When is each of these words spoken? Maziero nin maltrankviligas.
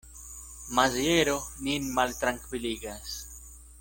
Maziero 0.77 1.35
nin 1.67 1.83
maltrankviligas. 1.99 3.09